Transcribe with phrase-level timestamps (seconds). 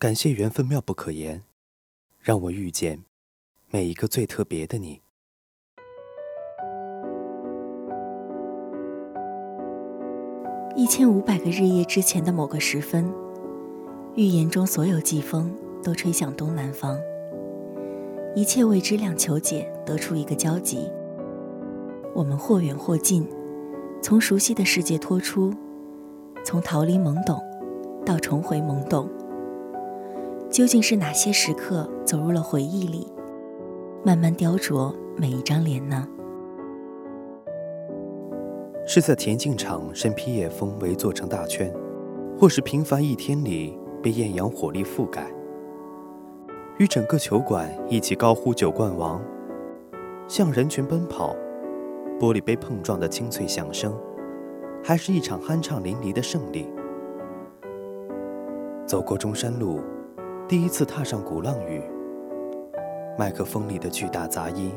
[0.00, 1.42] 感谢缘分妙不可言，
[2.20, 3.04] 让我遇见
[3.68, 5.02] 每一个最特别的你。
[10.74, 13.12] 一千五百个日夜之前的某个时分，
[14.14, 16.98] 预言中所有季风都吹向东南方，
[18.34, 20.90] 一切未知两求解，得出一个交集。
[22.14, 23.28] 我们或远或近，
[24.00, 25.52] 从熟悉的世界脱出，
[26.42, 27.38] 从逃离懵懂
[28.06, 29.06] 到重回懵懂。
[30.50, 33.06] 究竟是哪些时刻走入了回忆里，
[34.04, 36.04] 慢慢雕琢每一张脸呢？
[38.84, 41.72] 是在田径场身披野风围坐成大圈，
[42.36, 45.24] 或是平凡一天里被艳阳火力覆盖，
[46.78, 49.22] 与整个球馆一起高呼“九冠王”，
[50.26, 51.36] 向人群奔跑，
[52.18, 53.96] 玻璃杯碰撞的清脆响声，
[54.82, 56.66] 还是一场酣畅淋漓的胜利？
[58.84, 59.78] 走过中山路。
[60.50, 61.80] 第一次踏上鼓浪屿，
[63.16, 64.72] 麦克风里的巨大杂音，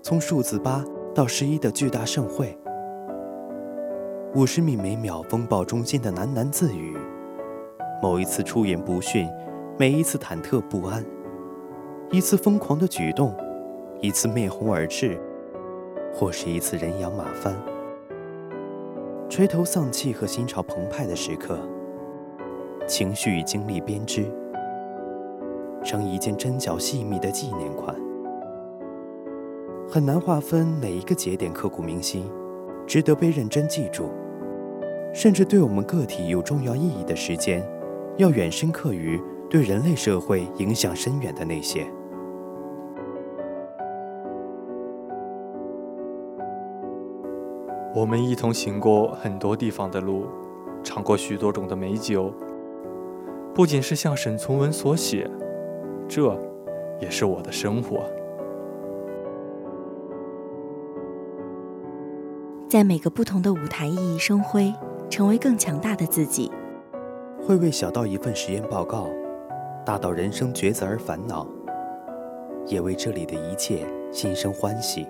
[0.00, 2.56] 从数字八到十一的巨大盛会，
[4.36, 6.96] 五十米每秒风暴中间的喃喃自语，
[8.00, 9.28] 某一次出言不逊，
[9.76, 11.04] 每一次忐忑不安，
[12.12, 13.34] 一次疯狂的举动，
[14.00, 15.18] 一次面红耳赤，
[16.14, 17.52] 或是一次人仰马翻，
[19.28, 21.58] 垂头丧气和心潮澎湃的时刻，
[22.86, 24.24] 情绪与经历编织。
[25.86, 27.94] 成一件针脚细密的纪念款，
[29.88, 32.28] 很难划分哪一个节点刻骨铭心，
[32.86, 34.10] 值得被认真记住。
[35.14, 37.66] 甚至对我们个体有重要意义的时间，
[38.18, 41.86] 要远深刻于对人类社会影响深远的那些。
[47.94, 50.26] 我们一同行过很多地方的路，
[50.82, 52.30] 尝过许多种的美酒。
[53.54, 55.30] 不仅是像沈从文所写。
[56.08, 56.38] 这，
[57.00, 58.04] 也是我的生活。
[62.68, 64.72] 在每个不同的舞台熠熠生辉，
[65.08, 66.50] 成为更强大的自己。
[67.40, 69.06] 会为小到一份实验报告，
[69.84, 71.46] 大到人生抉择而烦恼，
[72.66, 75.06] 也为这里的一切心生欢喜。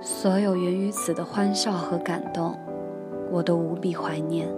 [0.00, 2.56] 所有源于此的欢笑和感动，
[3.30, 4.48] 我都无比怀念。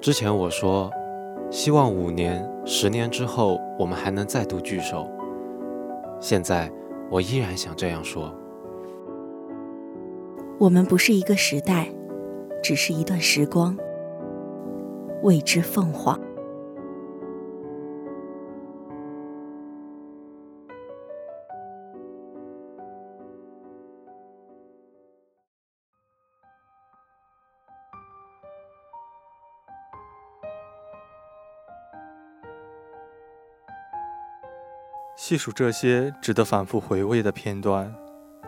[0.00, 0.90] 之前我说。
[1.50, 5.08] 希望五年、十年之后，我们还能再度聚首。
[6.20, 6.70] 现在，
[7.10, 8.32] 我依然想这样说。
[10.58, 11.88] 我们不是一个时代，
[12.62, 13.76] 只是一段时光，
[15.22, 16.18] 为之凤凰。
[35.16, 37.92] 细数这些值得反复回味的片段，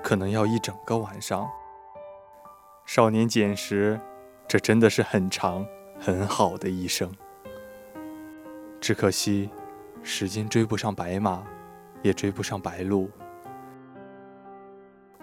[0.02, 1.48] 可能要一整个晚上。
[2.84, 3.98] 少年简时，
[4.46, 5.66] 这真的是很长
[5.98, 7.10] 很好的一生。
[8.82, 9.48] 只可惜，
[10.02, 11.42] 时间追不上白马，
[12.02, 13.08] 也追不上白鹭。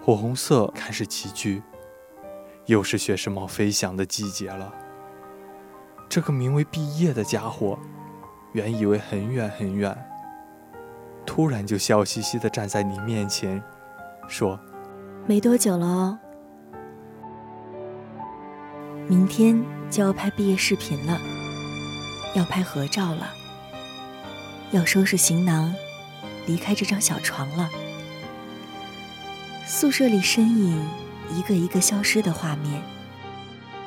[0.02, 1.62] 火红色开始齐聚，
[2.66, 4.74] 又是学士帽飞翔的季节了。
[6.08, 7.78] 这个名为毕业的家伙，
[8.52, 9.96] 原以为很远很远。
[11.26, 13.62] 突然就笑嘻嘻地站在你面前，
[14.28, 14.58] 说
[15.26, 16.18] ：“没多久了哦，
[19.06, 21.18] 明天就要拍毕业视频了，
[22.34, 23.28] 要拍合照了，
[24.70, 25.74] 要收拾行囊，
[26.46, 27.68] 离开这张小床了。
[29.66, 30.88] 宿舍里身影
[31.34, 32.80] 一个一个消失的画面，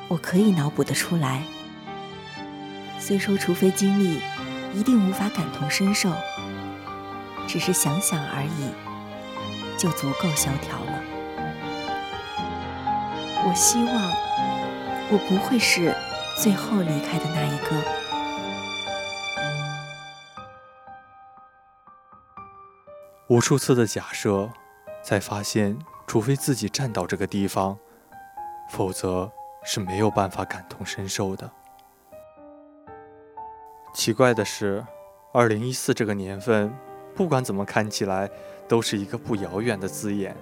[0.08, 1.42] 我可以脑补得出来。
[3.00, 4.20] 虽说，除非经历，
[4.74, 6.12] 一定无法感同身受。”
[7.52, 8.70] 只是想想而已
[9.76, 11.02] 就足够萧条了。
[13.44, 13.92] 我希望
[15.10, 15.92] 我不会是
[16.36, 17.76] 最后离开的那一个。
[23.26, 24.48] 无数次的假设
[25.02, 25.76] 才发现
[26.06, 27.76] 除非自己站到这个地方
[28.70, 29.28] 否则
[29.64, 31.50] 是没有办法感同身受的。
[33.92, 34.86] 奇怪的是
[35.32, 36.72] 二零一四这个年份
[37.20, 38.30] 不管怎么看起来，
[38.66, 40.34] 都是一个不遥远的字眼。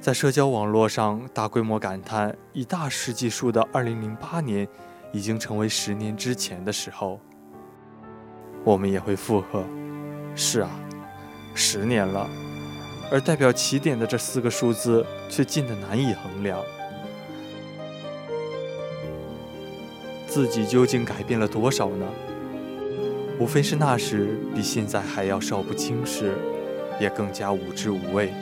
[0.00, 4.66] 在社交网络上大规模感叹以大世纪数的二零零八年，
[5.12, 7.20] 已经成为十年之前的时候，
[8.64, 9.62] 我们也会附和
[10.34, 10.68] ：“是啊。”
[11.54, 12.28] 十年了，
[13.08, 16.60] 而代表起点的这四个数字却近得难以衡量。
[20.26, 22.04] 自己究竟改变了多少呢？
[23.38, 26.36] 无非是那时比现在还要少不经事，
[27.00, 28.32] 也更加无知无畏。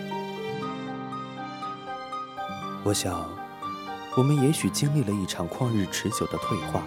[2.83, 3.29] 我想，
[4.17, 6.83] 我们也许经历了一场旷日持久的退化，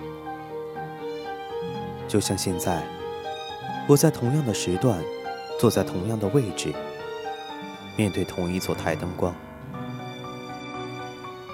[2.07, 2.88] 就像现在，
[3.88, 5.00] 我在同样的时段。
[5.60, 6.71] 坐在同样的位置，
[7.95, 9.33] 面对同一座台灯光，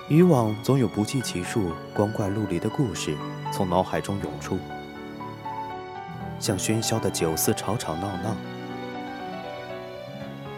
[0.09, 3.15] 以往总有不计其数光怪陆离的故事
[3.53, 4.59] 从脑海中涌出，
[6.43, 8.35] 像喧嚣的酒肆吵吵闹闹。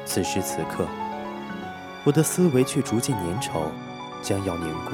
[0.03, 0.87] 此时此刻，
[2.03, 3.67] 我的思维却逐渐粘稠，
[4.23, 4.93] 将要凝固。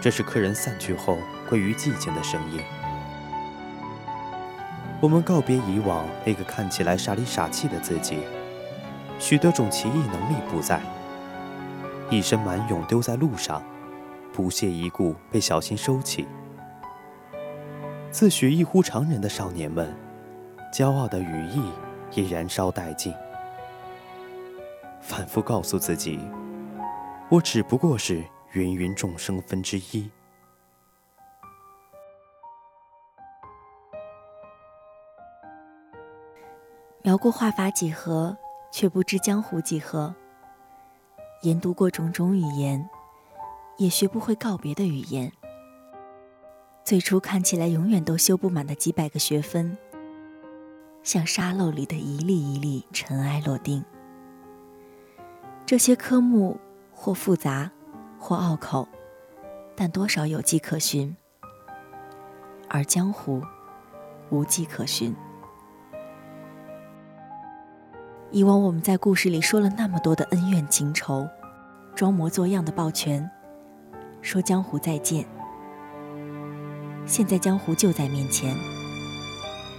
[0.00, 1.18] 这是客人散去后
[1.48, 2.60] 归于寂静的声音。
[5.00, 8.18] 我们告别以往那个看起来傻里傻气的自己，
[9.20, 10.80] 许多种奇异能力不在，
[12.10, 13.62] 一身蛮勇丢在路上，
[14.32, 16.26] 不屑一顾被小心收起。
[18.10, 19.94] 自诩异乎常人的少年们，
[20.72, 21.70] 骄傲的羽翼
[22.12, 23.12] 也燃烧殆尽。
[25.02, 26.18] 反复告诉自己，
[27.28, 28.24] 我只不过是
[28.54, 30.10] 芸芸众生分之一。
[37.02, 38.36] 描过画法几何，
[38.72, 40.12] 却不知江湖几何；
[41.42, 42.88] 研读过种种语言，
[43.76, 45.30] 也学不会告别的语言。
[46.86, 49.76] 最初看起来永远都修不满的几百个学分，
[51.02, 53.84] 像沙漏里的一粒一粒尘埃落定。
[55.66, 56.60] 这些科目
[56.92, 57.72] 或复杂，
[58.20, 58.86] 或拗口，
[59.74, 61.16] 但多少有迹可循。
[62.68, 63.42] 而江湖，
[64.30, 65.12] 无迹可寻。
[68.30, 71.28] 以往我们在故事里说了那么多的恩怨情仇，
[71.96, 73.28] 装模作样的抱拳，
[74.22, 75.26] 说江湖再见。
[77.06, 78.56] 现在江湖就在面前，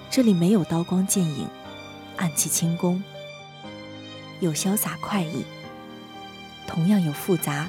[0.09, 1.47] 这里没有刀光剑影、
[2.15, 3.03] 暗器轻功，
[4.39, 5.43] 有潇洒快意，
[6.65, 7.67] 同样有复杂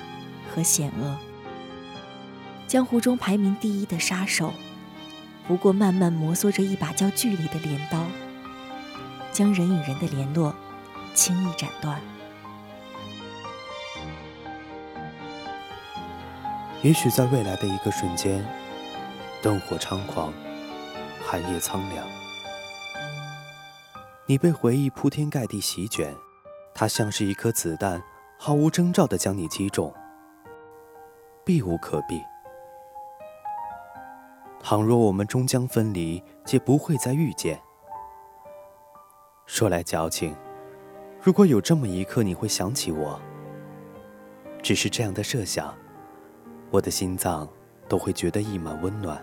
[0.54, 1.18] 和险恶。
[2.66, 4.52] 江湖中排名第一的杀手，
[5.46, 8.06] 不过慢慢摩挲着一把叫距离的镰刀，
[9.32, 10.54] 将人与人的联络。
[11.14, 12.00] 轻易斩断。
[16.80, 18.44] 也许在未来的一个瞬间，
[19.48, 20.30] 灯火猖狂，
[21.24, 22.06] 寒夜苍凉，
[24.26, 26.14] 你被回忆铺天盖地席卷，
[26.74, 28.02] 它像是一颗子弹，
[28.38, 29.90] 毫无征兆地将你击中，
[31.46, 32.22] 避无可避。
[34.60, 37.58] 倘若我们终将分离，且不会再遇见，
[39.46, 40.36] 说来矫情。
[41.22, 43.18] 如果有这么一刻，你会想起我。
[44.62, 45.74] 只是这样的设想，
[46.70, 47.48] 我的心脏
[47.88, 49.18] 都会觉得溢满温暖。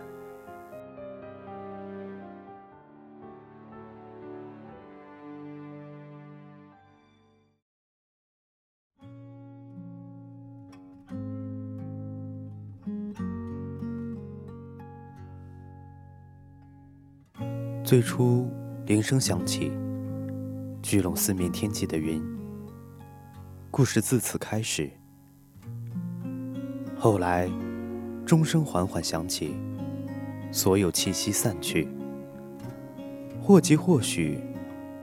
[17.85, 18.49] 最初，
[18.87, 19.71] 铃声响起。
[20.81, 22.19] 聚拢四面天际的云，
[23.69, 24.89] 故事自此开始。
[26.97, 27.47] 后来，
[28.25, 29.55] 钟声缓缓响起，
[30.51, 31.87] 所有气息散去，
[33.39, 34.39] 或急或许，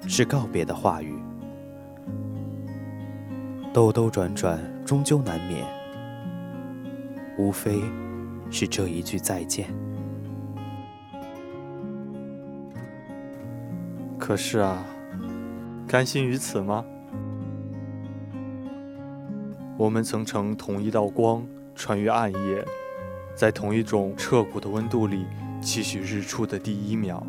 [0.08, 1.14] 是告别的话语。
[3.72, 5.64] 兜兜转转，终究难免，
[7.38, 7.80] 无非
[8.50, 9.72] 是这一句再见。
[14.32, 14.82] 可是啊。
[15.86, 16.82] 甘心于此吗？
[19.76, 22.64] 我们曾乘同一道光穿越暗夜，
[23.34, 25.26] 在同一种彻骨的温度里
[25.60, 27.22] 期许日出的第一秒。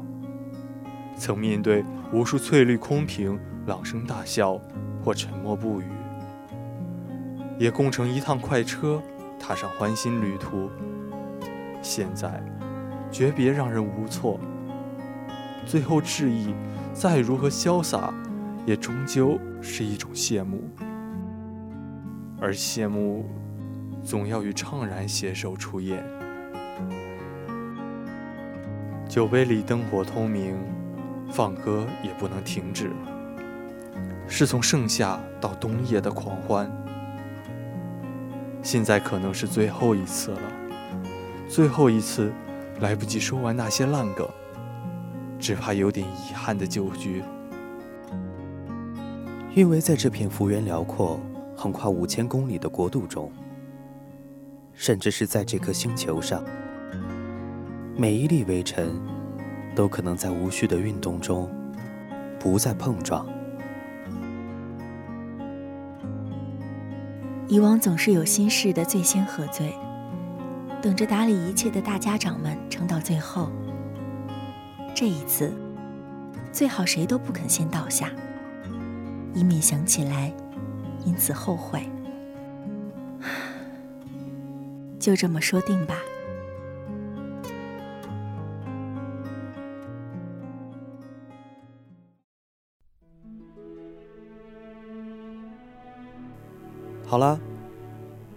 [1.18, 1.84] 曾面对
[2.14, 4.58] 无数翠绿空瓶朗声大笑
[5.04, 5.86] 或沉默不语，
[7.60, 9.02] 也共乘一趟快车
[9.38, 10.70] 踏上欢欣旅途。
[11.82, 12.42] 现在，
[13.12, 14.40] 诀别让人无措。
[15.66, 16.54] 最后致意，
[16.94, 18.14] 再如何潇洒？
[18.66, 20.64] 也终究是一种谢幕，
[22.40, 23.26] 而谢幕
[24.02, 26.02] 总要与怅然携手出演。
[29.10, 30.56] 酒杯里灯火通明，
[31.30, 32.90] 放歌也不能停止，
[34.30, 36.72] 是从盛夏到冬夜的狂欢。
[38.62, 40.42] 现在可能是最后一次了，
[41.50, 42.32] 最后一次，
[42.80, 44.26] 来不及说完那些烂梗，
[45.44, 47.22] 只怕有点遗憾的旧居。
[49.54, 51.20] 因为在这片幅员辽阔、
[51.54, 53.30] 横跨五千公里的国度中，
[54.74, 56.42] 甚至是在这颗星球上，
[57.98, 58.98] 每一粒微尘
[59.76, 61.54] 都可能在无序的运动中
[62.40, 63.28] 不再碰撞。
[67.50, 69.76] 以往总是有心事的最先喝醉，
[70.82, 73.52] 等着打理一切的大家长们撑到最后。
[74.96, 75.52] 这一次，
[76.52, 78.12] 最好谁都不肯先倒下。
[79.34, 80.32] 以免想起来，
[81.04, 81.82] 因此后悔。
[85.00, 85.96] 就这么说定吧。
[97.06, 97.40] 好了，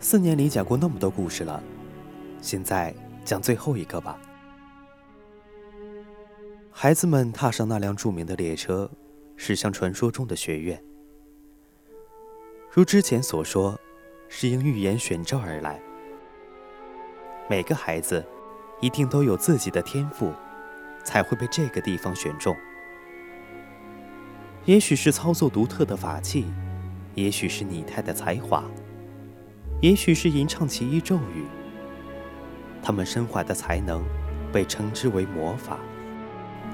[0.01, 1.63] 四年里讲过那么多故事了，
[2.41, 2.95] 现在
[3.25, 4.19] 讲最后一个吧。
[6.79, 8.91] 孩子们踏上那辆著名的列车。
[9.35, 10.83] 驶向传说中的学院。
[12.71, 13.81] 如之前所说，
[14.29, 15.81] 是应预言选召而来。
[17.49, 18.23] 每个孩子
[18.83, 20.35] 一定都有自己的天赋，
[21.03, 22.55] 才会被这个地方选中。
[24.67, 26.45] 也许是操作独特的法器，
[27.15, 28.63] 也许是拟态的才华，
[29.81, 31.47] 也许是吟唱奇异咒语。
[32.83, 34.05] 他们身怀的才能
[34.53, 35.79] 被称之为魔法。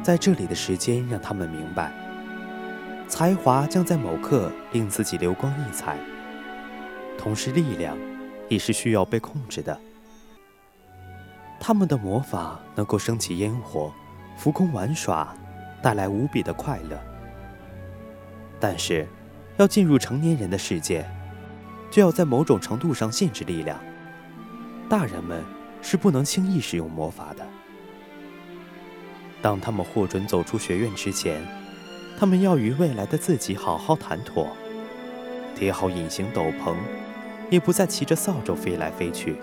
[0.02, 1.92] 在这里的时间让他们明白。
[3.08, 5.98] 才华将在某刻令自己流光溢彩，
[7.18, 7.96] 同时力量
[8.48, 9.78] 也是需要被控制的。
[11.60, 13.92] 他们的魔法能够升起烟火，
[14.36, 15.34] 浮空玩耍，
[15.82, 16.98] 带来无比的快乐。
[18.58, 19.06] 但是，
[19.58, 21.06] 要进入成年人的世界，
[21.90, 23.78] 就要在某种程度上限制力量。
[24.88, 25.42] 大人们
[25.82, 27.46] 是不能轻易使用魔法的。
[29.42, 31.42] 当他们获准走出学院之前。
[32.18, 34.56] 他们要与未来的自己好好谈妥，
[35.56, 36.76] 叠好隐形斗篷，
[37.50, 39.36] 也不再骑着扫帚飞来飞去。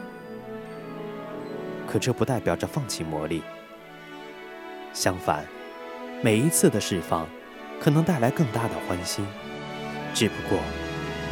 [1.85, 3.41] 可这不代表着放弃魔力。
[4.93, 5.45] 相反，
[6.21, 7.27] 每一次的释放，
[7.81, 9.25] 可能带来更大的欢欣。
[10.13, 10.57] 只不过，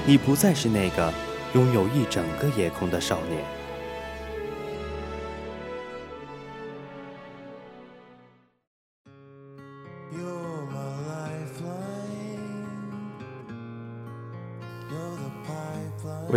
[0.05, 1.13] 你不再是那个
[1.53, 3.56] 拥有一整个夜空的少年。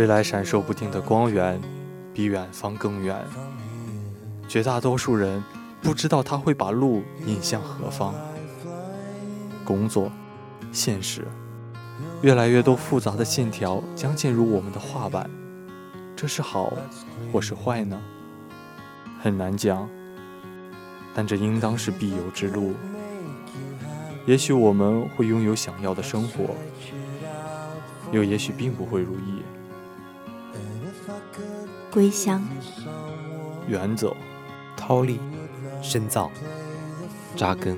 [0.01, 1.61] 未来闪烁不定的光源，
[2.11, 3.23] 比远方更远。
[4.47, 5.43] 绝大多数人
[5.79, 8.15] 不知道他会把路引向何方。
[9.63, 10.11] 工作，
[10.71, 11.27] 现实，
[12.23, 15.29] 越来越多复杂的线条将进入我们的画板。
[16.15, 16.73] 这是好，
[17.31, 18.01] 或是坏呢？
[19.21, 19.87] 很难讲。
[21.13, 22.73] 但这应当是必由之路。
[24.25, 26.55] 也许我们会拥有想要的生活，
[28.11, 29.43] 又也许并不会如意。
[31.91, 32.41] 归乡，
[33.67, 34.15] 远走，
[34.77, 35.19] 掏力，
[35.81, 36.31] 深造，
[37.35, 37.77] 扎根。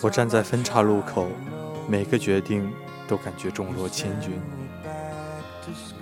[0.00, 1.28] 我站在分岔路口，
[1.86, 2.72] 每个决定
[3.06, 4.40] 都感觉重若千钧。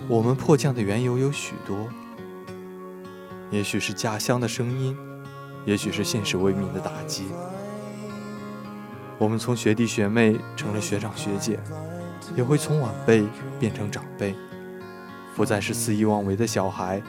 [0.07, 1.89] 我们迫降的缘由有许多，
[3.51, 4.97] 也许是家乡的声音，
[5.65, 7.27] 也许是现实为民的打击。
[9.19, 11.59] 我们从学弟学妹成了学长学姐，
[12.37, 13.27] 也会从晚辈
[13.59, 14.37] 变成长辈。
[15.39, 17.01] 不再是肆意妄为的小孩，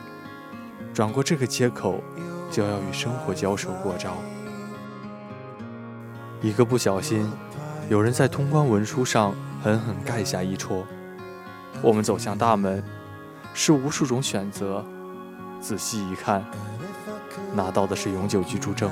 [0.93, 2.00] 转过这个街口，
[2.51, 4.13] 就要与生活交手过招。
[6.39, 7.27] 一个不小心，
[7.89, 9.33] 有人在通关文书上
[9.63, 10.86] 狠狠盖下一戳。
[11.81, 12.83] 我们走向大门，
[13.55, 14.86] 是无数种选择。
[15.59, 16.45] 仔细一看，
[17.55, 18.91] 拿到的是永久居住证。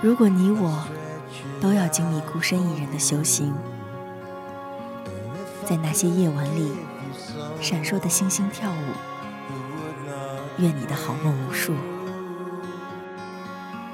[0.00, 0.82] 如果你我
[1.60, 3.52] 都要经历孤身一人的修行，
[5.66, 6.72] 在那些夜晚里。
[7.64, 8.84] 闪烁的星星跳舞，
[10.58, 11.72] 愿你的好梦无数。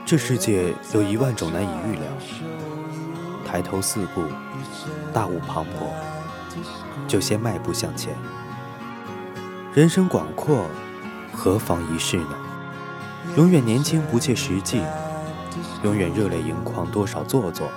[0.05, 2.03] 这世界有一万种难以预料，
[3.47, 4.25] 抬头四顾，
[5.13, 5.87] 大雾磅礴，
[7.07, 8.13] 就先迈步向前。
[9.73, 10.67] 人生广阔，
[11.33, 12.37] 何妨一试呢？
[13.37, 14.83] 永远年轻不切实际，
[15.85, 17.71] 永远热泪盈眶多少做作，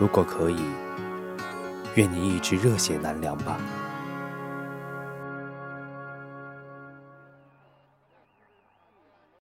[0.00, 0.64] 如果可以，
[1.94, 3.56] 愿你一直热血难凉吧。